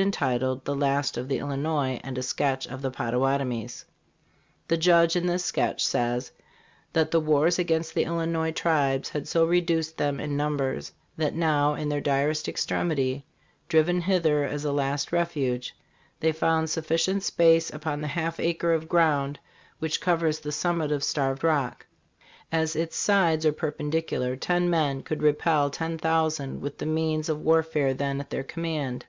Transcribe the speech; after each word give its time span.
entitled, 0.00 0.64
"The 0.64 0.74
Last 0.74 1.18
of 1.18 1.28
the 1.28 1.36
Illinois, 1.36 2.00
and 2.02 2.16
a 2.16 2.22
Sketch 2.22 2.66
of 2.66 2.80
the 2.80 2.90
Potta 2.90 3.18
watomies" 3.18 3.84
The 4.68 4.78
Judge 4.78 5.14
in 5.14 5.26
this 5.26 5.44
sketch 5.44 5.84
says 5.84 6.32
that 6.94 7.10
the 7.10 7.20
wars 7.20 7.58
against 7.58 7.92
the 7.92 8.04
Illinois 8.04 8.50
tribes 8.50 9.10
had 9.10 9.28
so 9.28 9.44
reduced 9.44 9.98
them 9.98 10.18
in 10.18 10.38
numbers 10.38 10.90
that 11.18 11.34
now, 11.34 11.74
in 11.74 11.90
their 11.90 12.00
direst 12.00 12.48
extremity, 12.48 13.26
driven 13.68 14.00
hither 14.00 14.42
as 14.44 14.64
a 14.64 14.72
last 14.72 15.12
refuge," 15.12 15.76
they 16.20 16.32
found 16.32 16.70
sufficient 16.70 17.22
space 17.22 17.68
upon 17.70 18.00
the 18.00 18.06
half 18.08 18.40
acre 18.40 18.72
of 18.72 18.88
ground 18.88 19.38
which 19.80 20.00
covers 20.00 20.40
the 20.40 20.50
summit 20.50 20.90
of 20.90 21.04
Starved 21.04 21.44
Rock. 21.44 21.84
As 22.50 22.74
its 22.74 22.96
sides 22.96 23.44
are 23.44 23.52
per 23.52 23.70
pendicular, 23.70 24.34
ten 24.40 24.70
men 24.70 25.02
could 25.02 25.22
repel 25.22 25.68
ten 25.68 25.98
thousand 25.98 26.62
with 26.62 26.78
the 26.78 26.86
means 26.86 27.28
of 27.28 27.42
warfare 27.42 27.92
then 27.92 28.18
at 28.18 28.30
their 28.30 28.42
command. 28.44 29.04